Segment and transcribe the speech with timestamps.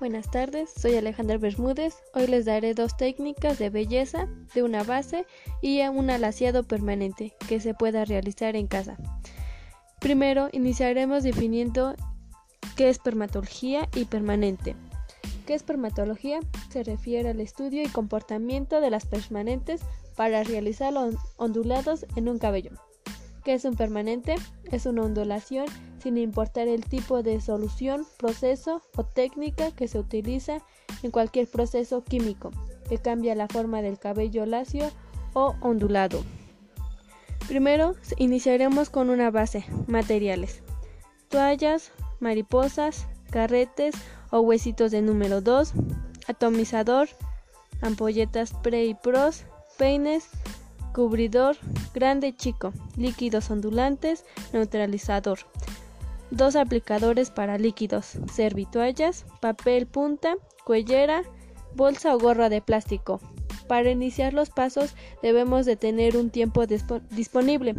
[0.00, 1.94] Buenas tardes, soy Alejandra Bermúdez.
[2.14, 5.26] Hoy les daré dos técnicas de belleza de una base
[5.60, 8.96] y un alaciado permanente que se pueda realizar en casa.
[10.00, 11.94] Primero, iniciaremos definiendo
[12.76, 14.74] qué es permatología y permanente.
[15.46, 16.40] ¿Qué es permatología?
[16.70, 19.82] Se refiere al estudio y comportamiento de las permanentes
[20.16, 22.70] para realizar los ondulados en un cabello.
[23.44, 24.34] ¿Qué es un permanente?
[24.70, 25.66] Es una ondulación
[26.02, 30.58] sin importar el tipo de solución, proceso o técnica que se utiliza
[31.02, 32.50] en cualquier proceso químico
[32.88, 34.90] que cambia la forma del cabello lacio
[35.32, 36.22] o ondulado.
[37.48, 40.62] Primero iniciaremos con una base, materiales,
[41.28, 43.94] toallas, mariposas, carretes
[44.30, 45.72] o huesitos de número 2,
[46.28, 47.08] atomizador,
[47.80, 49.44] ampolletas pre y pros,
[49.78, 50.28] peines,
[50.92, 51.56] cubridor
[51.94, 55.38] grande chico, líquidos ondulantes, neutralizador,
[56.30, 61.22] dos aplicadores para líquidos, servitoallas, papel punta, cuellera,
[61.74, 63.20] bolsa o gorra de plástico.
[63.68, 67.76] Para iniciar los pasos debemos de tener un tiempo disponible.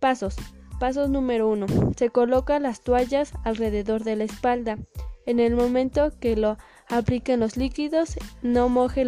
[0.00, 0.36] Pasos.
[0.80, 1.66] Pasos número 1.
[1.96, 4.78] Se coloca las toallas alrededor de la espalda.
[5.24, 6.58] En el momento que lo
[6.88, 9.04] apliquen los líquidos, no moje,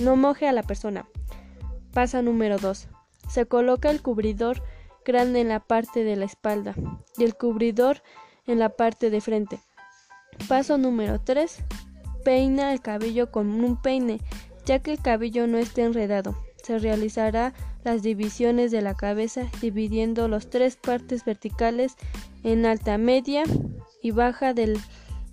[0.00, 1.06] no moje a la persona.
[1.92, 2.88] Paso número 2.
[3.32, 4.62] Se coloca el cubridor
[5.06, 6.74] grande en la parte de la espalda
[7.16, 8.02] y el cubridor
[8.46, 9.58] en la parte de frente.
[10.48, 11.64] Paso número 3.
[12.24, 14.20] Peina el cabello con un peine,
[14.66, 16.36] ya que el cabello no esté enredado.
[16.62, 21.96] Se realizará las divisiones de la cabeza dividiendo las tres partes verticales
[22.44, 23.44] en alta, media
[24.02, 24.78] y baja de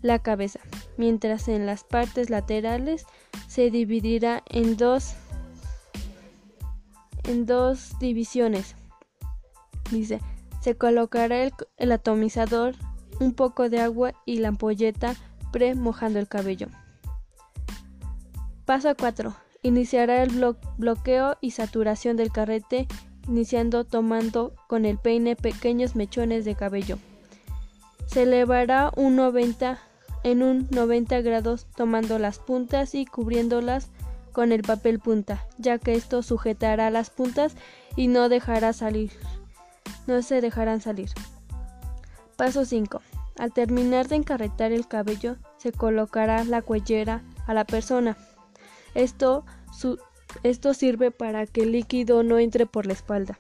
[0.02, 0.62] la cabeza,
[0.96, 3.06] mientras en las partes laterales
[3.48, 5.16] se dividirá en dos
[7.30, 8.76] en dos divisiones.
[9.92, 10.20] Dice,
[10.62, 11.44] se colocará
[11.78, 12.76] el, atomizador,
[13.20, 15.16] un poco de agua y la ampolleta
[15.52, 16.68] pre mojando el cabello.
[18.66, 19.36] Paso 4.
[19.62, 22.88] Iniciará el bloqueo y saturación del carrete,
[23.28, 26.98] iniciando tomando con el peine pequeños mechones de cabello.
[28.08, 29.80] Se elevará un 90
[30.24, 33.92] en un 90 grados tomando las puntas y cubriéndolas
[34.32, 37.56] con el papel punta, ya que esto sujetará las puntas
[37.96, 39.12] y no dejará salir.
[40.08, 41.10] No se dejarán salir.
[42.36, 43.02] Paso 5.
[43.38, 48.18] Al terminar de encarretar el cabello, se colocará la cuellera a la persona.
[48.96, 49.46] Esto,
[50.44, 53.40] esto sirve para que el líquido no entre por la espalda.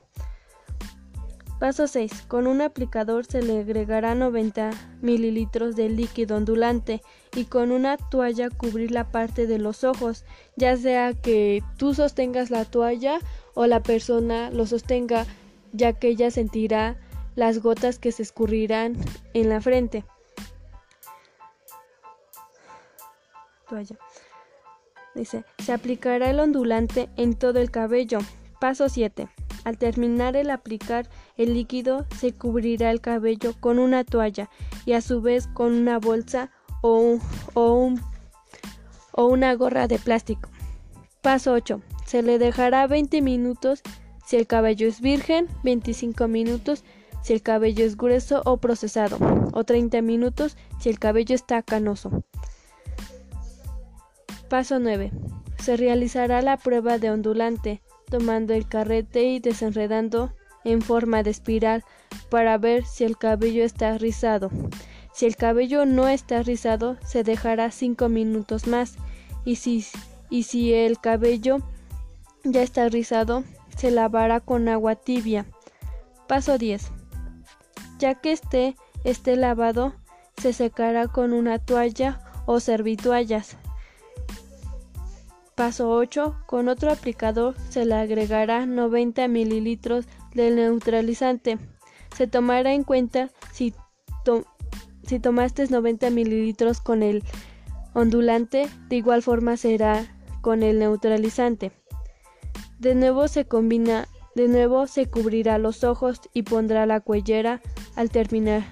[1.59, 2.23] Paso 6.
[2.29, 4.71] Con un aplicador se le agregará 90
[5.01, 7.01] mililitros de líquido ondulante
[7.35, 10.23] y con una toalla cubrir la parte de los ojos,
[10.55, 13.19] ya sea que tú sostengas la toalla
[13.55, 15.25] o la persona lo sostenga,
[15.73, 16.95] ya que ella sentirá
[17.35, 18.95] las gotas que se escurrirán
[19.33, 20.05] en la frente.
[23.67, 23.97] Toalla.
[25.13, 28.19] Dice, se aplicará el ondulante en todo el cabello.
[28.61, 29.27] Paso 7.
[29.65, 34.49] Al terminar el aplicar el líquido, se cubrirá el cabello con una toalla
[34.85, 36.51] y a su vez con una bolsa
[36.81, 37.17] o,
[37.53, 37.95] o,
[39.13, 40.49] o una gorra de plástico.
[41.21, 41.81] Paso 8.
[42.05, 43.81] Se le dejará 20 minutos
[44.25, 46.83] si el cabello es virgen, 25 minutos
[47.23, 49.17] si el cabello es grueso o procesado,
[49.53, 52.23] o 30 minutos si el cabello está canoso.
[54.49, 55.11] Paso 9.
[55.57, 60.33] Se realizará la prueba de ondulante tomando el carrete y desenredando
[60.63, 61.83] en forma de espiral
[62.29, 64.49] para ver si el cabello está rizado.
[65.13, 68.95] Si el cabello no está rizado, se dejará 5 minutos más
[69.45, 69.85] y si,
[70.29, 71.57] y si el cabello
[72.43, 73.43] ya está rizado,
[73.75, 75.45] se lavará con agua tibia.
[76.27, 76.91] Paso 10.
[77.97, 79.93] Ya que esté, esté lavado,
[80.37, 83.57] se secará con una toalla o servituallas.
[85.55, 86.43] Paso 8.
[86.45, 90.05] Con otro aplicador se le agregará 90 mililitros
[90.39, 91.57] del neutralizante.
[92.15, 93.73] Se tomará en cuenta si,
[95.03, 97.23] si tomaste 90 mililitros con el
[97.93, 100.05] ondulante, de igual forma será
[100.41, 101.71] con el neutralizante.
[102.79, 107.61] De nuevo se combina, de nuevo se cubrirá los ojos y pondrá la cuellera
[107.95, 108.63] al terminar.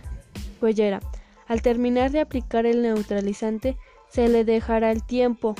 [1.47, 3.77] Al terminar de aplicar el neutralizante,
[4.09, 5.55] se le dejará el tiempo,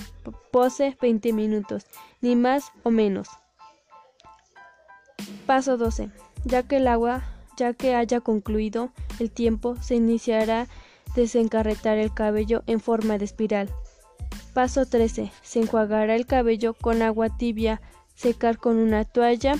[0.51, 1.85] pose 20 minutos,
[2.21, 3.27] ni más o menos.
[5.47, 6.09] Paso 12.
[6.43, 7.23] Ya que el agua,
[7.55, 8.89] ya que haya concluido
[9.19, 10.67] el tiempo, se iniciará
[11.15, 13.69] desencarretar el cabello en forma de espiral.
[14.53, 15.31] Paso 13.
[15.41, 17.81] Se enjuagará el cabello con agua tibia,
[18.13, 19.55] secar con una toalla.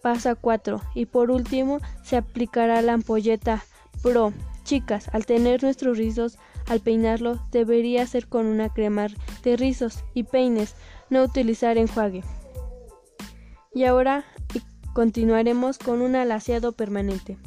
[0.00, 0.80] Paso 4.
[0.94, 3.64] Y por último, se aplicará la ampolleta
[4.00, 4.32] Pro.
[4.62, 6.38] Chicas, al tener nuestros rizos
[6.68, 9.08] al peinarlo debería ser con una crema
[9.42, 10.74] de rizos y peines,
[11.08, 12.22] no utilizar enjuague.
[13.72, 14.24] Y ahora
[14.98, 17.38] continuaremos con un alaciado permanente.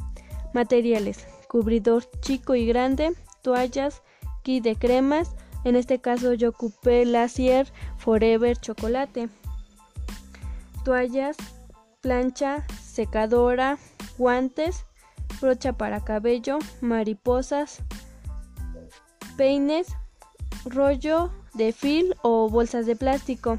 [0.54, 3.12] Materiales: cubridor chico y grande,
[3.42, 4.00] toallas,
[4.42, 5.34] kit de cremas.
[5.64, 9.28] En este caso yo ocupé Lacier Forever Chocolate.
[10.82, 11.36] Toallas,
[12.00, 13.78] plancha, secadora,
[14.16, 14.86] guantes,
[15.38, 17.82] brocha para cabello, mariposas,
[19.36, 19.88] peines,
[20.64, 23.58] rollo de fil o bolsas de plástico.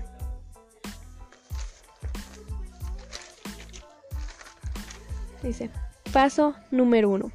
[5.44, 5.70] Dice,
[6.12, 7.32] paso número uno.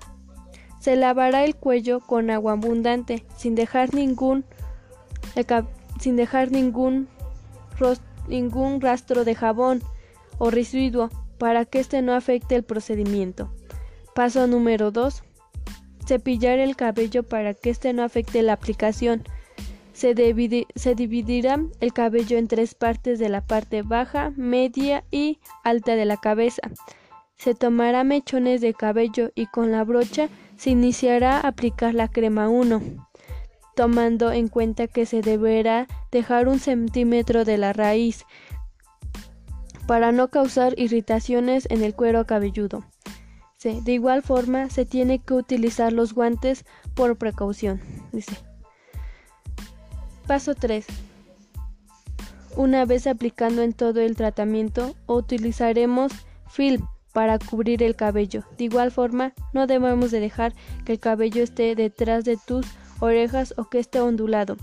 [0.80, 4.44] Se lavará el cuello con agua abundante, sin dejar ningún,
[6.00, 7.08] sin dejar ningún,
[8.28, 9.82] ningún rastro de jabón
[10.38, 13.52] o residuo para que éste no afecte el procedimiento.
[14.14, 15.22] Paso número 2.
[16.06, 19.24] Cepillar el cabello para que éste no afecte la aplicación.
[19.92, 20.14] Se,
[20.76, 26.04] se, dividirá el cabello en tres partes de la parte baja, media y alta de
[26.04, 26.62] la cabeza.
[27.38, 32.48] Se tomará mechones de cabello y con la brocha se iniciará a aplicar la crema
[32.48, 32.82] 1,
[33.76, 38.26] tomando en cuenta que se deberá dejar un centímetro de la raíz
[39.86, 42.84] para no causar irritaciones en el cuero cabelludo.
[43.62, 46.64] de igual forma, se tiene que utilizar los guantes
[46.94, 47.80] por precaución.
[48.12, 48.36] Dice.
[50.26, 50.86] Paso 3.
[52.56, 56.12] Una vez aplicando en todo el tratamiento, utilizaremos
[56.48, 56.86] film
[57.18, 58.44] para cubrir el cabello.
[58.58, 60.54] De igual forma, no debemos de dejar
[60.84, 62.64] que el cabello esté detrás de tus
[63.00, 64.56] orejas o que esté ondulado.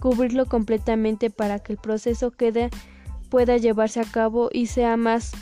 [0.00, 2.32] Cubrirlo completamente para que el proceso
[3.28, 5.32] pueda llevarse a cabo y sea más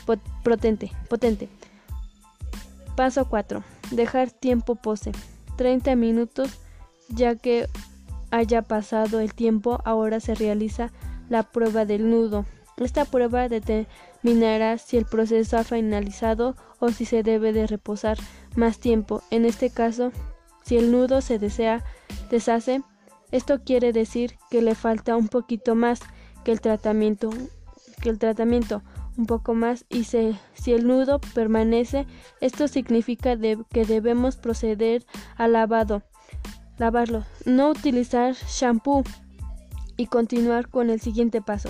[0.43, 0.91] potente.
[1.07, 1.49] potente.
[2.95, 3.63] Paso 4.
[3.91, 5.11] Dejar tiempo pose.
[5.57, 6.49] 30 minutos
[7.09, 7.67] ya que
[8.31, 10.91] haya pasado el tiempo, ahora se realiza
[11.29, 12.43] la prueba del nudo.
[12.77, 18.17] Esta prueba determinará si el proceso ha finalizado o si se debe de reposar
[18.55, 19.21] más tiempo.
[19.31, 20.11] En este caso,
[20.63, 21.83] si el nudo se desea
[22.29, 22.81] deshace,
[23.31, 25.99] esto quiere decir que le falta un poquito más
[26.43, 27.29] que el tratamiento,
[28.01, 28.81] que el tratamiento
[29.17, 30.37] un poco más y si
[30.67, 32.05] el nudo permanece,
[32.41, 35.05] esto significa que debemos proceder
[35.37, 36.03] al lavado.
[36.77, 39.03] Lavarlo, no utilizar shampoo
[39.95, 41.69] y continuar con el siguiente paso.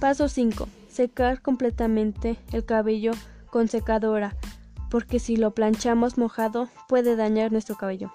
[0.00, 0.66] Paso 5.
[0.88, 3.12] Secar completamente el cabello
[3.50, 4.34] con secadora,
[4.88, 8.10] porque si lo planchamos mojado puede dañar nuestro cabello.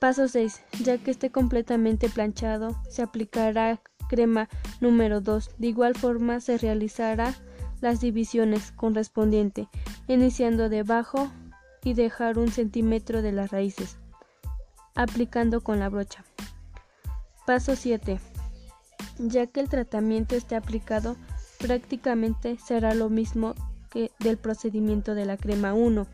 [0.00, 0.62] Paso 6.
[0.82, 4.48] Ya que esté completamente planchado, se aplicará crema
[4.80, 5.50] número 2.
[5.58, 7.32] De igual forma se realizará
[7.80, 9.68] las divisiones correspondientes,
[10.08, 11.30] iniciando debajo
[11.84, 13.96] y dejar un centímetro de las raíces,
[14.96, 16.24] aplicando con la brocha.
[17.46, 18.18] Paso 7
[19.18, 21.16] ya que el tratamiento esté aplicado
[21.58, 23.54] prácticamente será lo mismo
[23.90, 26.06] que del procedimiento de la crema 1.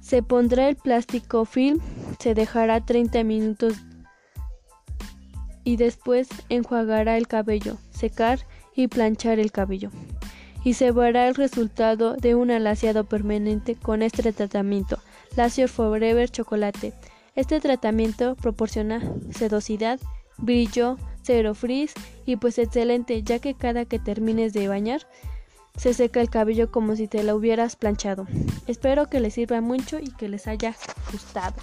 [0.00, 1.80] Se pondrá el plástico film,
[2.18, 3.74] se dejará 30 minutos
[5.64, 8.40] y después enjuagará el cabello, secar
[8.74, 9.90] y planchar el cabello.
[10.62, 14.98] Y se verá el resultado de un alaciado permanente con este tratamiento,
[15.36, 16.92] Lacio Forever Chocolate.
[17.34, 19.98] Este tratamiento proporciona sedosidad
[20.38, 21.94] brillo, cero frizz
[22.26, 25.06] y pues excelente ya que cada que termines de bañar
[25.76, 28.26] se seca el cabello como si te lo hubieras planchado.
[28.66, 30.74] Espero que les sirva mucho y que les haya
[31.10, 31.56] gustado.